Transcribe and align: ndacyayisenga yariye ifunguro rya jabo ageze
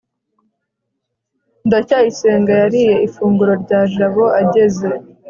ndacyayisenga 1.67 2.51
yariye 2.61 2.93
ifunguro 3.07 3.53
rya 3.63 3.81
jabo 3.93 4.23
ageze 4.41 4.87